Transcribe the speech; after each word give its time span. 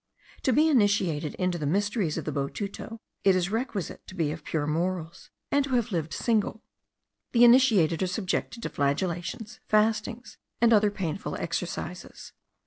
To 0.41 0.51
be 0.51 0.67
initiated 0.67 1.35
into 1.35 1.59
the 1.59 1.67
mysteries 1.67 2.17
of 2.17 2.25
the 2.25 2.31
botuto, 2.31 2.97
it 3.23 3.35
is 3.35 3.51
requisite 3.51 4.01
to 4.07 4.15
be 4.15 4.31
of 4.31 4.43
pure 4.43 4.65
morals, 4.65 5.29
and 5.51 5.63
to 5.65 5.75
have 5.75 5.91
lived 5.91 6.11
single. 6.11 6.63
The 7.33 7.43
initiated 7.43 8.01
are 8.01 8.07
subjected 8.07 8.63
to 8.63 8.69
flagellations, 8.69 9.59
fastings, 9.67 10.39
and 10.59 10.73
other 10.73 10.89
painful 10.89 11.35
exercises. 11.35 12.33